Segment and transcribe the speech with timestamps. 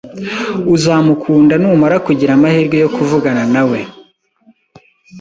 [0.75, 3.79] Uzamukunda numara kugira amahirwe yo kuvugana nawe.